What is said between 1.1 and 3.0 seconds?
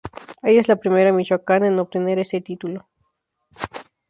Michoacana en obtener este título.